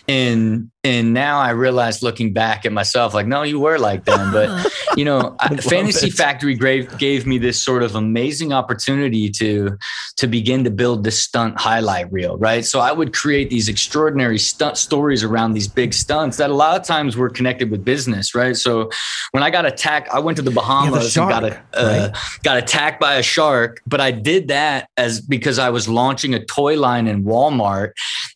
[0.10, 4.32] and and now I realize looking back at myself, like, no, you were like them.
[4.32, 6.13] But you know, Fantasy it.
[6.13, 9.78] Factory gave gave me this sort of amazing opportunity to
[10.17, 12.65] to begin to build this stunt highlight reel, right?
[12.65, 16.80] So I would create these extraordinary stunt stories around these big stunts that a lot
[16.80, 18.58] of times were connected with business, right?
[18.58, 18.89] So
[19.32, 21.80] when I got attacked, I went to the Bahamas yeah, the shark, and got a,
[21.80, 22.41] uh, right?
[22.43, 26.43] got attacked by a shark, but I did that as because I was launching a
[26.43, 27.91] toy line in Walmart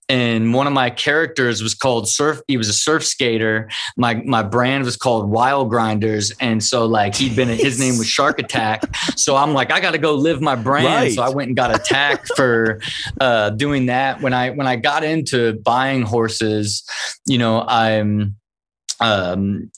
[0.09, 3.69] and one of my characters was called surf he was a surf skater.
[3.97, 6.31] My my brand was called wild grinders.
[6.39, 8.83] And so like he'd been his name was shark attack.
[9.15, 10.85] So i'm like i gotta go live my brand.
[10.85, 11.13] Right.
[11.13, 12.81] so i went and got attacked for
[13.19, 14.21] uh, doing that.
[14.21, 16.83] When i when i got into buying horses
[17.25, 18.35] you know i'm
[18.99, 19.71] um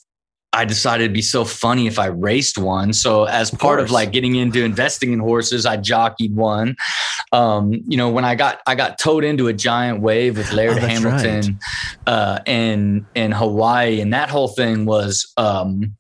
[0.56, 2.94] I decided it'd be so funny if I raced one.
[2.94, 6.78] So as part of, of like getting into investing in horses, I jockeyed one.
[7.32, 10.78] Um, you know, when I got I got towed into a giant wave with Laird
[10.78, 11.60] oh, Hamilton
[12.08, 12.14] right.
[12.14, 15.96] uh, in in Hawaii, and that whole thing was um,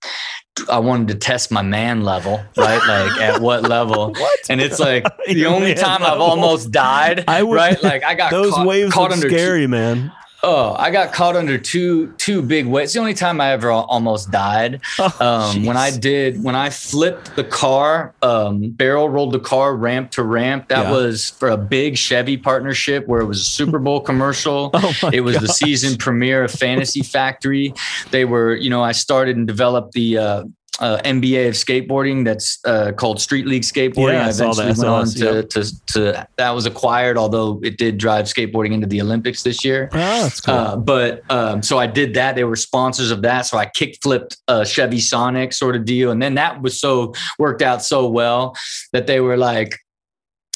[0.69, 2.81] I wanted to test my man level, right?
[2.87, 4.13] Like at what level?
[4.13, 4.39] what?
[4.49, 6.15] And it's like the only time level.
[6.15, 7.25] I've almost died.
[7.27, 7.81] I would, right?
[7.83, 10.11] Like I got those caught, waves caught under scary, man.
[10.47, 12.89] Oh, I got caught under two two big waves.
[12.89, 14.79] It's the only time I ever almost died.
[14.99, 19.75] Oh, um, when I did when I flipped the car, um, barrel rolled the car
[19.75, 20.67] ramp to ramp.
[20.67, 20.91] That yeah.
[20.91, 24.69] was for a big Chevy partnership where it was a Super Bowl commercial.
[24.75, 25.47] oh it was gosh.
[25.47, 27.73] the season premiere of Fantasy Factory.
[28.12, 30.43] They were, you know, I started and developed the uh,
[30.79, 34.13] uh, NBA of skateboarding that's uh, called Street League Skateboarding.
[34.13, 34.77] Yeah, I, I eventually that.
[34.77, 35.49] went on to, yep.
[35.49, 39.89] to, to that was acquired, although it did drive skateboarding into the Olympics this year.
[39.93, 40.53] Oh, that's cool.
[40.53, 42.35] Uh, but um, so I did that.
[42.35, 43.43] They were sponsors of that.
[43.43, 46.11] So I kick flipped a Chevy Sonic sort of deal.
[46.11, 48.55] And then that was so worked out so well
[48.91, 49.79] that they were like,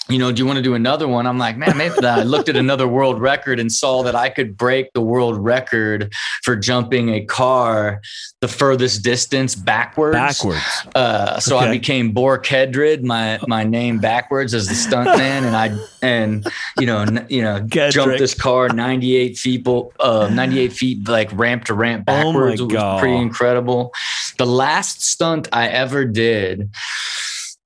[0.10, 1.28] you know, do you want to do another one?
[1.28, 4.58] I'm like, man, maybe I looked at another world record and saw that I could
[4.58, 6.12] break the world record
[6.44, 8.02] for jumping a car
[8.42, 10.16] the furthest distance backwards.
[10.16, 10.88] Backwards.
[10.96, 15.78] Uh, so I became Bor Kedryd, my my name backwards as the stuntman, and I
[16.02, 16.48] and
[16.80, 17.92] you know n- you know Kedrick.
[17.92, 19.68] jumped this car 98 feet,
[20.00, 22.28] uh, 98 feet like ramp to ramp backwards.
[22.28, 22.62] Oh my backwards.
[22.62, 23.00] it was God.
[23.00, 23.94] pretty incredible.
[24.38, 26.70] The last stunt I ever did.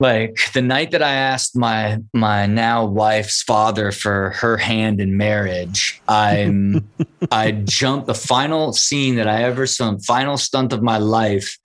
[0.03, 5.15] Like the night that I asked my my now wife's father for her hand in
[5.15, 6.85] marriage, I'm
[7.31, 11.57] I jumped the final scene that I ever saw, final stunt of my life.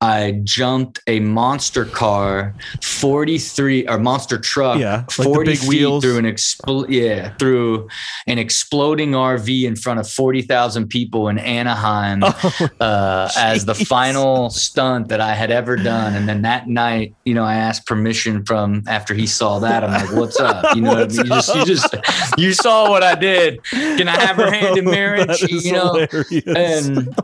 [0.00, 6.02] I jumped a monster car, 43 or monster truck, Yeah, like 40 big feet wheels.
[6.04, 7.88] through an expl- yeah, through
[8.26, 14.50] an exploding RV in front of 40,000 people in Anaheim Oh, uh, as the final
[14.50, 16.14] stunt that I had ever done.
[16.14, 19.84] And then that night, you know, I asked permission from after he saw that.
[19.84, 21.16] I'm like, "What's up?" You know, what I mean?
[21.16, 21.94] you just you just
[22.38, 23.62] you saw what I did.
[23.64, 25.42] Can I have her hand in marriage?
[25.42, 26.88] You know, hilarious.
[26.88, 27.14] and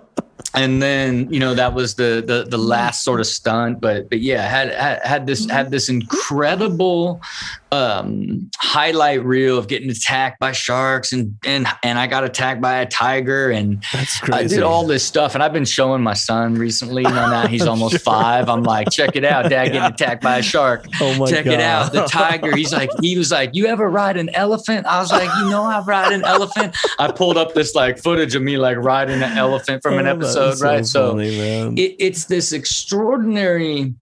[0.54, 4.20] and then you know that was the the the last sort of stunt but but
[4.20, 7.20] yeah had had, had this had this incredible
[7.70, 12.76] um highlight reel of getting attacked by sharks and and and I got attacked by
[12.80, 13.82] a tiger and
[14.30, 17.46] I did all this stuff and I've been showing my son recently you know now
[17.46, 17.98] he's almost Sure.
[18.00, 21.46] five I'm like check it out dad getting attacked by a shark Oh my check
[21.46, 21.54] god!
[21.54, 21.92] it out.
[21.92, 22.54] The tiger.
[22.54, 24.86] He's like, he was like, you ever ride an elephant?
[24.86, 26.76] I was like, you know, I ride an elephant.
[26.98, 30.10] I pulled up this like footage of me like riding an elephant from an Oh,
[30.48, 30.86] episode, right?
[30.86, 31.78] So, funny, man.
[31.78, 33.94] it, it's this extraordinary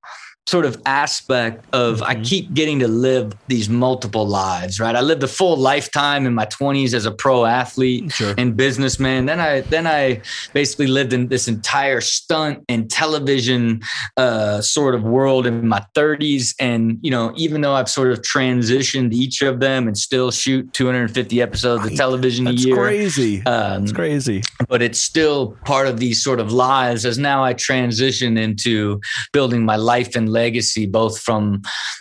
[0.50, 2.24] sort of aspect of I Mhm.
[2.30, 4.96] keep getting to live these multiple lives, right?
[4.96, 8.34] I lived a full lifetime in my 20s as a pro athlete sure.
[8.36, 9.26] and businessman.
[9.26, 10.22] Then I then I
[10.52, 13.80] basically lived in this entire stunt and television
[14.16, 16.54] uh, sort of world in my 30s.
[16.58, 20.72] And you know, even though I've sort of transitioned each of them and still shoot
[20.72, 21.96] 250 episodes of Right.
[21.96, 23.36] television a That's year, crazy.
[23.46, 24.42] um, That's crazy.
[24.68, 29.00] but it's still part of these sort of lives as now I transition into
[29.32, 31.42] building my life and legacy, both from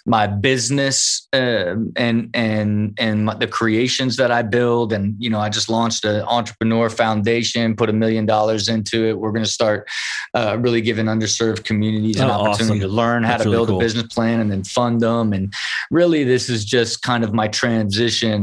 [0.05, 1.75] my business uh,
[2.05, 2.69] and and
[3.05, 4.93] and my, the creations that I build.
[4.95, 9.13] And you know, I just launched an entrepreneur foundation, put a million dollars into it.
[9.19, 9.79] We're going to start
[10.39, 12.89] uh, really giving underserved communities an Oh, opportunity awesome.
[12.89, 13.77] to learn how That's to really build cool.
[13.77, 15.33] a business plan and then fund them.
[15.33, 15.45] And
[15.91, 18.37] really, this is just kind of my transition,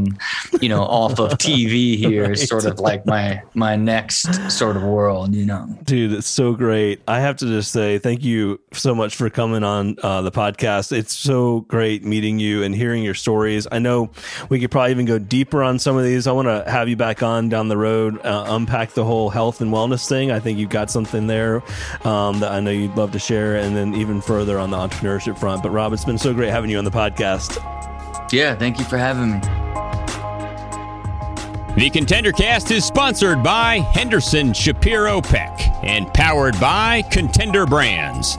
[0.61, 2.28] you know, off of TV here.
[2.28, 2.38] Right.
[2.53, 5.62] sort of like my my next sort of world, you know.
[5.84, 6.97] Dude, it's so great.
[7.07, 10.93] I have to just say thank you so much for coming on uh, the podcast.
[10.93, 13.66] It's so great meeting you and hearing your stories.
[13.70, 14.11] I know
[14.49, 16.27] we could probably even go deeper on some of these.
[16.27, 19.61] I want to have you back on down the road, uh, unpack the whole health
[19.61, 20.31] and wellness thing.
[20.31, 21.62] I think you've got something there
[22.07, 25.39] um, that I know you'd love to share, and then even further on the entrepreneurship
[25.39, 25.62] front.
[25.62, 27.62] But Rob, it's been so great having you on the podcast.
[28.33, 29.41] Yeah, thank you for having me.
[31.77, 38.39] The Contender Cast is sponsored by Henderson Shapiro Peck and powered by Contender Brands.